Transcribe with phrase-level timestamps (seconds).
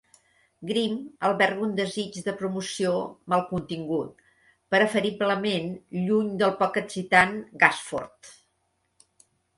[0.69, 0.93] Grim
[1.27, 2.93] alberga un desig de promoció
[3.33, 4.25] mal contingut,
[4.77, 5.71] preferiblement
[6.09, 8.37] lluny del poc excitant Gasforth.